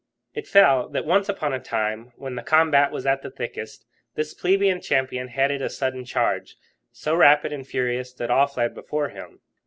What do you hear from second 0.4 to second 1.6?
fell, that once upon a